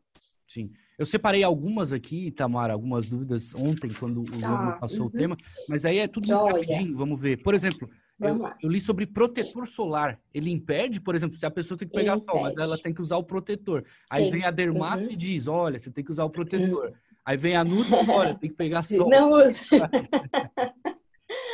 Sim. 0.48 0.72
Eu 0.98 1.06
separei 1.06 1.44
algumas 1.44 1.94
aqui, 1.94 2.32
Tamara, 2.32 2.74
algumas 2.74 3.08
dúvidas 3.08 3.54
ontem, 3.54 3.90
quando 3.90 4.22
o 4.22 4.42
tá. 4.42 4.78
passou 4.82 5.02
uhum. 5.02 5.06
o 5.06 5.12
tema, 5.12 5.38
mas 5.70 5.86
aí 5.86 6.00
é 6.00 6.08
tudo 6.08 6.28
muito 6.28 6.46
rapidinho, 6.46 6.98
vamos 6.98 7.20
ver. 7.20 7.38
Por 7.44 7.54
exemplo, 7.54 7.88
eu, 8.20 8.50
eu, 8.64 8.70
li 8.70 8.82
sobre 8.82 9.06
protetor 9.06 9.68
solar. 9.68 10.20
Ele 10.34 10.50
impede, 10.50 11.00
por 11.00 11.14
exemplo, 11.14 11.38
se 11.38 11.46
a 11.46 11.52
pessoa 11.52 11.78
tem 11.78 11.88
que 11.88 11.94
pegar 11.94 12.20
sol, 12.20 12.42
mas 12.42 12.58
ela 12.58 12.78
tem 12.78 12.92
que 12.92 13.02
usar 13.02 13.18
o 13.18 13.24
protetor. 13.24 13.86
Aí 14.10 14.26
Sim. 14.26 14.32
vem 14.32 14.44
a 14.46 14.50
dermato 14.50 15.04
uhum. 15.04 15.12
e 15.12 15.16
diz, 15.16 15.48
olha, 15.48 15.80
você 15.80 15.92
tem 15.92 16.04
que 16.04 16.12
usar 16.12 16.26
o 16.26 16.32
protetor. 16.32 16.88
Uhum. 16.88 16.94
Aí 17.24 17.38
vem 17.38 17.56
a 17.56 17.64
Nutri, 17.64 17.94
olha, 18.10 18.34
tem 18.34 18.50
que 18.50 18.56
pegar 18.56 18.82
sol. 18.84 19.08
Não 19.08 19.32
usa. 19.32 19.62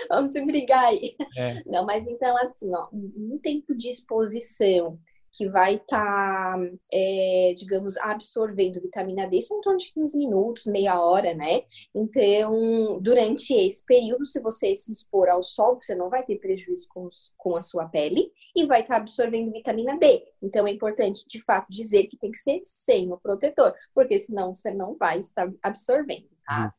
Vamos 0.07 0.31
se 0.31 0.45
brigar 0.45 0.85
aí. 0.85 1.15
É. 1.35 1.63
Não, 1.65 1.85
mas 1.85 2.07
então, 2.07 2.38
assim, 2.38 2.69
ó, 2.73 2.88
um 2.93 3.38
tempo 3.41 3.75
de 3.75 3.89
exposição 3.89 5.00
que 5.33 5.49
vai 5.49 5.75
estar, 5.75 6.55
tá, 6.55 6.59
é, 6.91 7.55
digamos, 7.57 7.97
absorvendo 7.97 8.79
vitamina 8.79 9.27
D, 9.27 9.41
são 9.41 9.57
em 9.57 9.61
torno 9.61 9.79
de 9.79 9.91
15 9.91 10.17
minutos, 10.17 10.67
meia 10.67 11.01
hora, 11.01 11.33
né? 11.33 11.63
Então, 11.93 12.99
durante 13.01 13.51
esse 13.53 13.83
período, 13.83 14.27
se 14.27 14.39
você 14.39 14.75
se 14.75 14.93
expor 14.93 15.27
ao 15.29 15.43
sol, 15.43 15.79
você 15.81 15.95
não 15.95 16.09
vai 16.09 16.23
ter 16.23 16.37
prejuízo 16.37 16.85
com, 16.87 17.09
com 17.35 17.55
a 17.55 17.61
sua 17.61 17.85
pele 17.89 18.31
e 18.55 18.67
vai 18.67 18.81
estar 18.81 18.95
tá 18.95 19.01
absorvendo 19.01 19.51
vitamina 19.51 19.97
D. 19.97 20.23
Então, 20.41 20.67
é 20.67 20.71
importante, 20.71 21.25
de 21.27 21.41
fato, 21.41 21.67
dizer 21.71 22.05
que 22.05 22.17
tem 22.17 22.31
que 22.31 22.37
ser 22.37 22.61
sem 22.63 23.11
o 23.11 23.17
protetor, 23.17 23.73
porque 23.93 24.19
senão 24.19 24.53
você 24.53 24.71
não 24.71 24.95
vai 24.95 25.17
estar 25.17 25.51
absorvendo, 25.63 26.29
tá? 26.45 26.73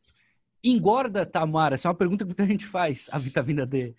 Engorda, 0.62 1.26
Tamara? 1.26 1.75
Essa 1.75 1.88
é 1.88 1.90
uma 1.90 1.96
pergunta 1.96 2.25
que 2.25 2.28
muita 2.28 2.46
gente 2.46 2.64
faz, 2.64 3.08
a 3.12 3.18
vitamina 3.18 3.66
D. 3.66 3.94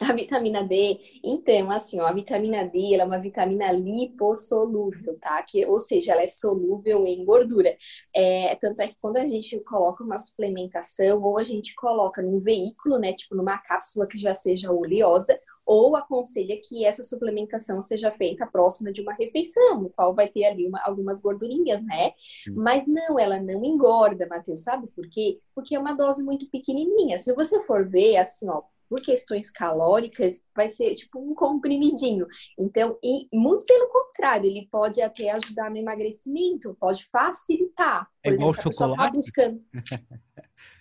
A 0.00 0.12
vitamina 0.14 0.64
D, 0.64 0.98
então, 1.22 1.70
assim, 1.70 2.00
ó, 2.00 2.06
a 2.06 2.12
vitamina 2.12 2.64
D 2.66 2.94
ela 2.94 3.02
é 3.02 3.06
uma 3.06 3.20
vitamina 3.20 3.70
lipossolúvel, 3.70 5.18
tá? 5.20 5.42
Que, 5.42 5.66
ou 5.66 5.78
seja, 5.78 6.12
ela 6.12 6.22
é 6.22 6.26
solúvel 6.26 7.06
em 7.06 7.24
gordura. 7.24 7.76
É, 8.14 8.54
tanto 8.56 8.80
é 8.80 8.88
que 8.88 8.96
quando 9.00 9.18
a 9.18 9.26
gente 9.26 9.58
coloca 9.60 10.02
uma 10.02 10.18
suplementação, 10.18 11.22
ou 11.22 11.38
a 11.38 11.42
gente 11.42 11.74
coloca 11.74 12.22
num 12.22 12.38
veículo, 12.38 12.98
né? 12.98 13.12
Tipo 13.12 13.36
numa 13.36 13.58
cápsula 13.58 14.06
que 14.06 14.18
já 14.18 14.34
seja 14.34 14.72
oleosa, 14.72 15.38
ou 15.64 15.94
aconselha 15.94 16.60
que 16.64 16.84
essa 16.84 17.02
suplementação 17.02 17.80
seja 17.80 18.10
feita 18.10 18.46
próxima 18.46 18.92
de 18.92 19.00
uma 19.00 19.12
refeição, 19.12 19.82
no 19.82 19.90
qual 19.90 20.14
vai 20.14 20.28
ter 20.28 20.44
ali 20.44 20.66
uma, 20.66 20.80
algumas 20.84 21.20
gordurinhas, 21.20 21.82
né? 21.82 22.12
Sim. 22.16 22.52
Mas 22.54 22.86
não, 22.86 23.18
ela 23.18 23.40
não 23.40 23.62
engorda, 23.64 24.26
Matheus, 24.26 24.62
sabe 24.62 24.88
por 24.88 25.08
quê? 25.08 25.38
Porque 25.54 25.74
é 25.74 25.78
uma 25.78 25.92
dose 25.92 26.22
muito 26.22 26.48
pequenininha. 26.50 27.18
Se 27.18 27.32
você 27.34 27.62
for 27.64 27.88
ver, 27.88 28.16
assim, 28.16 28.48
ó, 28.48 28.62
por 28.92 29.00
questões 29.00 29.50
calóricas, 29.50 30.38
vai 30.54 30.68
ser 30.68 30.94
tipo 30.94 31.18
um 31.18 31.34
comprimidinho. 31.34 32.26
Então, 32.58 32.98
e 33.02 33.26
muito 33.32 33.64
pelo 33.64 33.88
contrário, 33.88 34.44
ele 34.50 34.68
pode 34.70 35.00
até 35.00 35.30
ajudar 35.30 35.70
no 35.70 35.78
emagrecimento, 35.78 36.76
pode 36.78 37.06
facilitar. 37.06 38.06
Por 38.22 38.28
é 38.28 38.34
exemplo, 38.34 38.50
igual 38.50 38.60
a 38.60 38.68
pessoa 38.68 38.96
tá 38.96 39.10
buscando. 39.10 39.62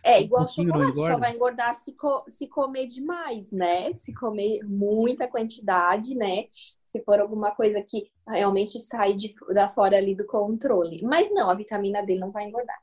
É, 0.03 0.19
igual 0.19 0.45
um 0.45 0.49
chocolate, 0.49 0.95
só 0.95 1.17
vai 1.17 1.35
engordar 1.35 1.75
se, 1.75 1.93
co 1.93 2.25
se 2.27 2.47
comer 2.47 2.87
demais, 2.87 3.51
né? 3.51 3.93
Se 3.93 4.11
comer 4.11 4.61
muita 4.63 5.27
quantidade, 5.27 6.15
né? 6.15 6.45
Se 6.83 7.03
for 7.03 7.19
alguma 7.19 7.51
coisa 7.51 7.83
que 7.83 8.09
realmente 8.27 8.79
sai 8.79 9.13
de, 9.13 9.35
da 9.53 9.69
fora 9.69 9.97
ali 9.97 10.15
do 10.15 10.25
controle. 10.25 11.03
Mas 11.03 11.31
não, 11.31 11.51
a 11.51 11.53
vitamina 11.53 12.03
D 12.03 12.15
não 12.15 12.31
vai 12.31 12.45
engordar. 12.45 12.79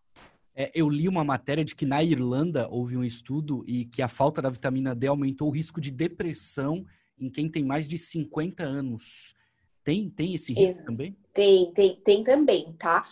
É, 0.60 0.72
eu 0.74 0.88
li 0.88 1.06
uma 1.06 1.22
matéria 1.22 1.64
de 1.64 1.72
que 1.72 1.86
na 1.86 2.02
Irlanda 2.02 2.66
houve 2.68 2.96
um 2.96 3.04
estudo 3.04 3.64
e 3.64 3.84
que 3.84 4.02
a 4.02 4.08
falta 4.08 4.42
da 4.42 4.50
vitamina 4.50 4.92
D 4.92 5.06
aumentou 5.06 5.46
o 5.46 5.52
risco 5.52 5.80
de 5.80 5.92
depressão 5.92 6.84
em 7.16 7.30
quem 7.30 7.48
tem 7.48 7.64
mais 7.64 7.86
de 7.86 7.96
50 7.96 8.64
anos. 8.64 9.36
Tem, 9.84 10.10
tem 10.10 10.34
esse 10.34 10.52
risco 10.52 10.84
também? 10.84 11.16
Tem, 11.32 11.72
tem, 11.72 12.00
tem 12.00 12.24
também, 12.24 12.72
tá? 12.72 13.04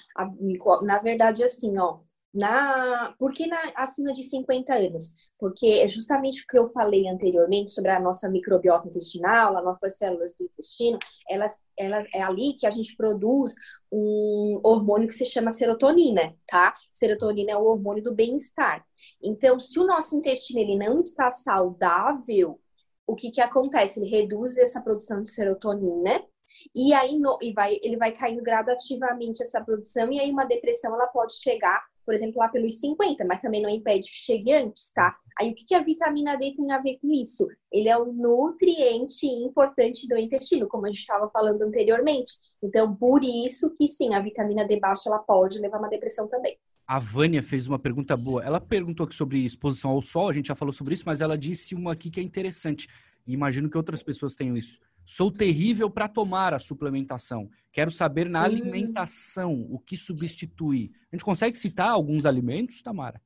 Na 0.83 0.99
verdade, 0.99 1.45
assim, 1.45 1.79
ó, 1.79 2.01
na, 2.37 3.15
por 3.19 3.33
que 3.33 3.47
na, 3.47 3.59
acima 3.75 4.13
de 4.13 4.23
50 4.23 4.75
anos? 4.75 5.11
Porque 5.39 5.67
é 5.67 5.89
justamente 5.89 6.43
o 6.43 6.47
que 6.47 6.59
eu 6.59 6.69
falei 6.71 7.09
anteriormente 7.09 7.71
sobre 7.71 7.91
a 7.91 7.99
nossa 7.99 8.29
microbiota 8.29 8.89
intestinal, 8.89 9.57
as 9.57 9.65
nossas 9.65 9.97
células 9.97 10.35
do 10.35 10.45
intestino, 10.45 10.99
elas, 11.29 11.59
ela, 11.79 12.05
é 12.15 12.23
ali 12.23 12.55
que 12.55 12.67
a 12.67 12.71
gente 12.71 12.95
produz 12.95 13.55
um 13.91 14.61
hormônio 14.63 15.09
que 15.09 15.15
se 15.15 15.25
chama 15.25 15.51
serotonina, 15.51 16.37
tá? 16.47 16.75
Serotonina 16.93 17.53
é 17.53 17.57
o 17.57 17.65
hormônio 17.65 18.03
do 18.03 18.15
bem-estar. 18.15 18.85
Então, 19.23 19.59
se 19.59 19.79
o 19.79 19.87
nosso 19.87 20.15
intestino 20.15 20.61
ele 20.61 20.77
não 20.77 21.01
está 21.01 21.31
saudável, 21.31 22.61
o 23.07 23.15
que, 23.15 23.31
que 23.31 23.41
acontece? 23.41 23.99
Ele 23.99 24.11
reduz 24.11 24.59
essa 24.59 24.83
produção 24.83 25.23
de 25.23 25.31
serotonina 25.31 26.23
e 26.75 26.93
aí 26.93 27.19
no, 27.19 27.39
e 27.41 27.53
vai, 27.53 27.79
ele 27.83 27.97
vai 27.97 28.13
caindo 28.13 28.43
gradativamente 28.43 29.43
essa 29.43 29.63
produção, 29.63 30.13
e 30.13 30.21
aí 30.21 30.31
uma 30.31 30.45
depressão 30.45 30.95
ela 30.95 31.07
pode 31.07 31.35
chegar 31.35 31.83
por 32.07 32.15
exemplo, 32.15 32.39
lá 32.39 32.49
pelos 32.49 32.81
50, 32.81 33.25
mas 33.25 33.41
também 33.41 33.61
não 33.61 33.69
impede 33.69 34.09
que 34.09 34.17
chegue 34.17 34.53
antes, 34.53 34.93
tá? 34.93 35.17
Aí 35.39 35.51
o 35.51 35.55
que, 35.55 35.67
que 35.67 35.75
a 35.75 35.83
vitamina 35.83 36.37
D 36.37 36.55
tem 36.55 36.71
a 36.71 36.81
ver 36.81 36.99
com 37.03 37.13
isso? 37.13 37.47
Ele 37.71 37.89
é 37.89 37.99
um 37.99 38.13
nutriente 38.13 39.27
importante 39.27 40.09
do 40.09 40.17
intestino, 40.17 40.69
como 40.69 40.87
a 40.87 40.89
gente 40.89 41.01
estava 41.01 41.29
falando 41.29 41.61
anteriormente. 41.63 42.39
Então, 42.63 42.95
por 42.95 43.23
isso 43.23 43.75
que 43.77 43.87
sim, 43.87 44.15
a 44.15 44.21
vitamina 44.21 44.65
D 44.65 44.79
baixa 44.79 45.11
ela 45.11 45.19
pode 45.19 45.59
levar 45.59 45.79
uma 45.79 45.91
depressão 45.91 46.27
também. 46.29 46.57
A 46.87 47.01
Vânia 47.01 47.43
fez 47.43 47.67
uma 47.67 47.81
pergunta 47.81 48.17
boa. 48.17 48.45
Ela 48.45 48.61
perguntou 48.61 49.05
aqui 49.05 49.15
sobre 49.15 49.45
exposição 49.45 49.91
ao 49.91 50.01
sol, 50.01 50.29
a 50.29 50.33
gente 50.33 50.47
já 50.47 50.55
falou 50.55 50.73
sobre 50.73 50.95
isso, 50.95 51.03
mas 51.05 51.21
ela 51.21 51.37
disse 51.37 51.75
uma 51.75 51.93
aqui 51.93 52.09
que 52.09 52.21
é 52.21 52.23
interessante. 52.23 52.89
E 53.27 53.33
imagino 53.33 53.69
que 53.69 53.77
outras 53.77 54.03
pessoas 54.03 54.35
tenham 54.35 54.57
isso. 54.57 54.79
Sou 55.05 55.31
terrível 55.31 55.89
para 55.89 56.09
tomar 56.09 56.53
a 56.53 56.59
suplementação. 56.59 57.49
Quero 57.73 57.91
saber 57.91 58.29
na 58.29 58.43
alimentação 58.43 59.67
o 59.71 59.79
que 59.79 59.97
substitui. 59.97 60.91
A 61.13 61.17
gente 61.17 61.25
consegue 61.25 61.57
citar 61.57 61.91
alguns 61.91 62.27
alimentos, 62.27 62.83
Tamara? 62.83 63.21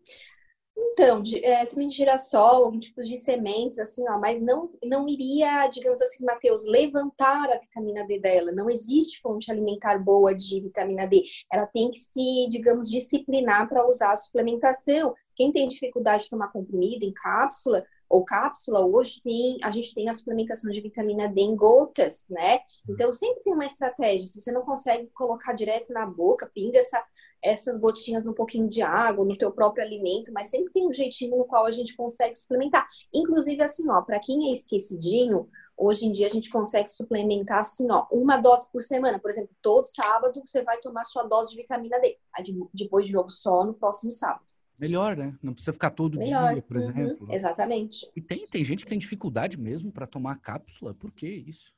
Então, 0.92 1.22
de, 1.22 1.42
é, 1.44 1.64
semente 1.64 1.92
de 1.92 1.96
girassol, 1.98 2.64
algum 2.64 2.78
tipo 2.78 3.00
de 3.02 3.16
sementes, 3.16 3.78
assim, 3.78 4.02
ó, 4.08 4.18
mas 4.18 4.40
não, 4.40 4.70
não 4.84 5.08
iria, 5.08 5.66
digamos 5.68 6.00
assim, 6.02 6.24
Matheus, 6.24 6.64
levantar 6.64 7.48
a 7.50 7.58
vitamina 7.58 8.04
D 8.04 8.18
dela. 8.18 8.52
Não 8.52 8.68
existe 8.68 9.20
fonte 9.20 9.50
alimentar 9.50 9.98
boa 9.98 10.34
de 10.34 10.60
vitamina 10.60 11.06
D. 11.06 11.22
Ela 11.50 11.66
tem 11.66 11.90
que 11.90 11.98
se, 11.98 12.48
digamos, 12.48 12.90
disciplinar 12.90 13.68
para 13.68 13.86
usar 13.88 14.12
a 14.12 14.16
suplementação. 14.16 15.14
Quem 15.34 15.52
tem 15.52 15.68
dificuldade 15.68 16.24
de 16.24 16.30
tomar 16.30 16.48
comprimido 16.48 17.04
em 17.04 17.12
cápsula, 17.12 17.84
ou 18.10 18.24
cápsula, 18.24 18.84
hoje 18.84 19.22
tem, 19.22 19.58
a 19.62 19.70
gente 19.70 19.94
tem 19.94 20.08
a 20.08 20.12
suplementação 20.12 20.68
de 20.68 20.80
vitamina 20.80 21.28
D 21.28 21.42
em 21.42 21.54
gotas, 21.54 22.26
né? 22.28 22.58
Então 22.88 23.12
sempre 23.12 23.40
tem 23.40 23.54
uma 23.54 23.64
estratégia. 23.64 24.26
Se 24.26 24.40
você 24.40 24.50
não 24.50 24.62
consegue 24.62 25.06
colocar 25.14 25.52
direto 25.52 25.92
na 25.92 26.04
boca, 26.04 26.50
pinga 26.52 26.80
essa, 26.80 27.00
essas 27.40 27.78
gotinhas 27.78 28.24
num 28.24 28.32
pouquinho 28.32 28.68
de 28.68 28.82
água, 28.82 29.24
no 29.24 29.38
teu 29.38 29.52
próprio 29.52 29.84
alimento, 29.84 30.32
mas 30.32 30.50
sempre 30.50 30.72
tem 30.72 30.88
um 30.88 30.92
jeitinho 30.92 31.38
no 31.38 31.44
qual 31.44 31.64
a 31.64 31.70
gente 31.70 31.96
consegue 31.96 32.34
suplementar. 32.34 32.88
Inclusive, 33.14 33.62
assim, 33.62 33.88
ó, 33.88 34.02
para 34.02 34.18
quem 34.18 34.50
é 34.50 34.54
esquecidinho, 34.54 35.48
hoje 35.76 36.04
em 36.04 36.10
dia 36.10 36.26
a 36.26 36.30
gente 36.30 36.50
consegue 36.50 36.90
suplementar 36.90 37.60
assim, 37.60 37.86
ó, 37.92 38.08
uma 38.10 38.38
dose 38.38 38.66
por 38.72 38.82
semana. 38.82 39.20
Por 39.20 39.30
exemplo, 39.30 39.54
todo 39.62 39.86
sábado 39.86 40.42
você 40.44 40.64
vai 40.64 40.78
tomar 40.78 41.04
sua 41.04 41.22
dose 41.22 41.52
de 41.52 41.58
vitamina 41.58 42.00
D. 42.00 42.18
Aí 42.36 42.42
depois 42.74 43.06
de 43.06 43.12
novo 43.12 43.30
só 43.30 43.64
no 43.64 43.72
próximo 43.72 44.10
sábado. 44.10 44.49
Melhor, 44.80 45.16
né? 45.16 45.34
Não 45.42 45.52
precisa 45.52 45.72
ficar 45.72 45.90
todo 45.90 46.18
Melhor. 46.18 46.54
dia, 46.54 46.62
por 46.62 46.76
uhum, 46.76 46.82
exemplo. 46.82 47.28
Exatamente. 47.30 48.10
E 48.14 48.20
tem, 48.20 48.44
tem 48.46 48.64
gente 48.64 48.84
que 48.84 48.90
tem 48.90 48.98
dificuldade 48.98 49.58
mesmo 49.58 49.92
para 49.92 50.06
tomar 50.06 50.40
cápsula. 50.40 50.94
Por 50.94 51.12
que 51.12 51.28
isso? 51.28 51.72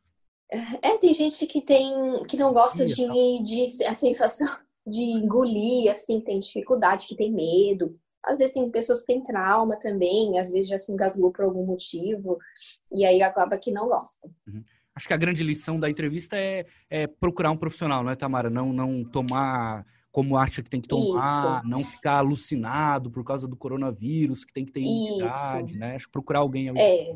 É, 0.50 0.98
tem 0.98 1.14
gente 1.14 1.46
que 1.46 1.62
tem 1.62 2.22
que 2.28 2.36
não 2.36 2.52
gosta 2.52 2.84
de, 2.84 2.94
de 3.42 3.84
a 3.86 3.94
sensação 3.94 4.46
de 4.86 5.02
engolir, 5.02 5.90
assim, 5.90 6.20
tem 6.20 6.38
dificuldade, 6.38 7.06
que 7.06 7.16
tem 7.16 7.32
medo. 7.32 7.98
Às 8.24 8.38
vezes 8.38 8.52
tem 8.52 8.70
pessoas 8.70 9.00
que 9.00 9.06
têm 9.06 9.22
trauma 9.22 9.76
também, 9.78 10.38
às 10.38 10.50
vezes 10.50 10.68
já 10.68 10.78
se 10.78 10.92
engasgou 10.92 11.32
por 11.32 11.44
algum 11.44 11.64
motivo, 11.64 12.38
e 12.94 13.04
aí 13.04 13.22
acaba 13.22 13.58
que 13.58 13.72
não 13.72 13.88
gosta. 13.88 14.30
Uhum. 14.46 14.62
Acho 14.94 15.08
que 15.08 15.14
a 15.14 15.18
grande 15.18 15.42
lição 15.42 15.80
da 15.80 15.88
entrevista 15.88 16.36
é, 16.36 16.66
é 16.90 17.06
procurar 17.06 17.50
um 17.50 17.56
profissional, 17.56 18.04
não 18.04 18.10
é, 18.10 18.16
Tamara? 18.16 18.50
Não, 18.50 18.72
não 18.72 19.02
tomar 19.02 19.86
como 20.12 20.36
acha 20.36 20.62
que 20.62 20.68
tem 20.68 20.80
que 20.80 20.88
tomar, 20.88 21.60
Isso. 21.60 21.68
não 21.68 21.82
ficar 21.82 22.18
alucinado 22.18 23.10
por 23.10 23.24
causa 23.24 23.48
do 23.48 23.56
coronavírus, 23.56 24.44
que 24.44 24.52
tem 24.52 24.64
que 24.64 24.70
ter 24.70 24.82
imunidade, 24.82 25.76
né? 25.76 25.96
Acho 25.96 26.06
que 26.06 26.12
procurar 26.12 26.40
alguém. 26.40 26.70
É. 26.76 27.14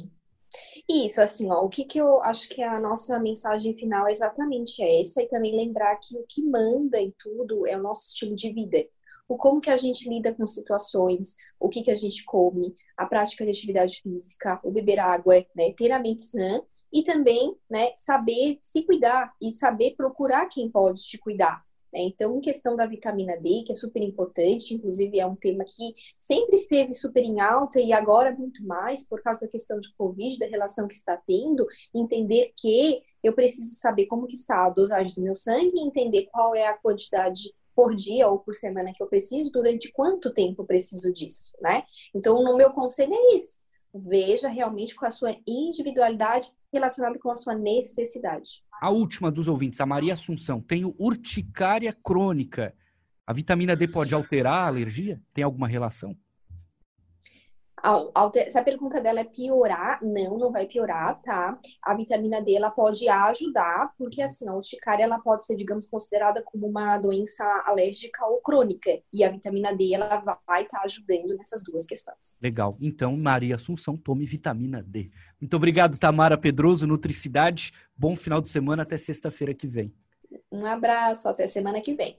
Isso, 0.89 1.21
assim, 1.21 1.51
ó, 1.51 1.63
o 1.63 1.69
que, 1.69 1.85
que 1.85 1.99
eu 1.99 2.23
acho 2.23 2.49
que 2.49 2.63
a 2.63 2.81
nossa 2.81 3.19
mensagem 3.19 3.75
final 3.75 4.09
é 4.09 4.13
exatamente 4.13 4.83
essa, 4.83 5.23
e 5.23 5.29
também 5.29 5.55
lembrar 5.55 5.97
que 5.97 6.17
o 6.17 6.25
que 6.27 6.43
manda 6.43 6.99
em 6.99 7.13
tudo 7.19 7.67
é 7.67 7.77
o 7.77 7.83
nosso 7.83 8.09
estilo 8.09 8.35
de 8.35 8.51
vida. 8.51 8.83
O 9.29 9.37
como 9.37 9.61
que 9.61 9.71
a 9.71 9.77
gente 9.77 10.09
lida 10.09 10.33
com 10.33 10.47
situações, 10.47 11.35
o 11.59 11.69
que 11.69 11.83
que 11.83 11.91
a 11.91 11.95
gente 11.97 12.25
come, 12.25 12.75
a 12.97 13.05
prática 13.05 13.45
de 13.45 13.51
atividade 13.51 14.01
física, 14.01 14.61
o 14.63 14.71
beber 14.71 15.01
água, 15.01 15.45
né, 15.55 15.73
ter 15.77 15.91
a 15.91 15.99
mente 15.99 16.23
sã 16.23 16.63
e 16.93 17.03
também, 17.03 17.55
né, 17.69 17.91
saber 17.97 18.57
se 18.63 18.85
cuidar 18.85 19.35
e 19.43 19.51
saber 19.51 19.97
procurar 19.97 20.47
quem 20.47 20.71
pode 20.71 21.03
te 21.03 21.19
cuidar. 21.19 21.66
Né? 21.97 22.03
Então, 22.03 22.37
em 22.37 22.41
questão 22.41 22.77
da 22.77 22.87
vitamina 22.87 23.37
D, 23.39 23.63
que 23.65 23.73
é 23.73 23.75
super 23.75 24.03
importante, 24.03 24.75
inclusive 24.75 25.19
é 25.19 25.27
um 25.27 25.35
tema 25.35 25.65
que 25.65 25.95
sempre 26.19 26.57
esteve 26.57 26.93
super 26.93 27.25
em 27.25 27.41
alta 27.41 27.81
e 27.81 27.93
agora 27.93 28.37
muito 28.37 28.65
mais 28.65 29.03
por 29.03 29.23
causa 29.23 29.41
da 29.41 29.49
questão 29.49 29.81
de 29.81 29.93
Covid, 29.95 30.39
da 30.39 30.47
relação 30.47 30.87
que 30.87 30.95
está 30.95 31.17
tendo, 31.17 31.67
entender 31.95 32.53
que 32.55 33.03
eu 33.25 33.33
preciso 33.33 33.75
saber 33.81 34.07
como 34.07 34.27
que 34.27 34.37
está 34.37 34.67
a 34.67 34.71
dosagem 34.71 35.15
do 35.15 35.23
meu 35.23 35.35
sangue 35.35 35.81
entender 35.81 36.29
qual 36.31 36.55
é 36.55 36.67
a 36.67 36.77
quantidade 36.77 37.53
por 37.75 37.95
dia 37.95 38.29
ou 38.29 38.39
por 38.39 38.55
semana 38.55 38.93
que 38.93 39.03
eu 39.03 39.07
preciso, 39.07 39.51
durante 39.51 39.91
quanto 39.93 40.33
tempo 40.33 40.63
eu 40.63 40.67
preciso 40.67 41.13
disso, 41.13 41.57
né? 41.61 41.83
Então, 42.15 42.43
no 42.43 42.57
meu 42.57 42.71
conselho 42.71 43.13
é 43.15 43.37
isso. 43.37 43.59
Veja 43.95 44.49
realmente 44.49 44.95
com 44.95 45.07
a 45.07 45.11
sua 45.11 45.35
individualidade 45.47 46.51
relacionada 46.77 47.19
com 47.19 47.31
a 47.31 47.35
sua 47.35 47.55
necessidade. 47.55 48.63
A 48.81 48.91
última 48.91 49.31
dos 49.31 49.49
ouvintes, 49.49 49.81
a 49.81 49.87
Maria 49.87 50.15
Assunção, 50.15 50.61
tenho 50.61 50.95
urticária 50.99 51.97
crônica. 52.05 52.75
A 53.27 53.33
vitamina 53.33 53.75
D 53.75 53.89
pode 53.89 54.15
alterar 54.15 54.65
a 54.65 54.67
alergia? 54.67 55.21
Tem 55.35 55.43
alguma 55.43 55.67
relação? 55.67 56.17
Se 58.49 58.59
a 58.59 58.63
pergunta 58.63 59.01
dela 59.01 59.21
é 59.21 59.25
piorar, 59.25 60.01
não, 60.03 60.39
não 60.39 60.53
vai 60.53 60.67
piorar, 60.67 61.21
tá? 61.23 61.59
A 61.83 61.95
vitamina 61.95 62.41
D, 62.41 62.55
ela 62.55 62.71
pode 62.71 63.09
ajudar, 63.09 63.93
porque 63.97 64.23
assim, 64.23 64.49
a 64.49 64.55
urticária, 64.55 65.05
ela 65.05 65.19
pode 65.19 65.45
ser, 65.45 65.57
digamos, 65.57 65.87
considerada 65.87 66.43
como 66.43 66.67
uma 66.67 66.99
doença 66.99 67.45
alérgica 67.67 68.25
ou 68.27 68.41
crônica. 68.41 68.91
E 69.13 69.23
a 69.23 69.31
vitamina 69.31 69.75
D, 69.75 69.95
ela 69.95 70.19
vai 70.47 70.63
estar 70.63 70.79
tá 70.79 70.85
ajudando 70.85 71.37
nessas 71.37 71.63
duas 71.63 71.85
questões. 71.87 72.39
Legal. 72.43 72.77
Então, 72.81 73.17
Maria 73.17 73.55
Assunção, 73.55 73.97
tome 73.97 74.27
vitamina 74.27 74.83
D. 74.83 75.11
Muito 75.41 75.57
obrigado, 75.57 75.99
Tamara 75.99 76.37
Pedroso, 76.37 76.87
Nutricidade. 76.87 77.73
Bom 77.97 78.17
final 78.17 78.41
de 78.41 78.49
semana, 78.49 78.83
até 78.83 78.99
sexta-feira 78.99 79.55
que 79.55 79.67
vem. 79.67 79.95
Um 80.53 80.67
abraço, 80.67 81.29
até 81.29 81.47
semana 81.47 81.81
que 81.81 81.95
vem. 81.95 82.19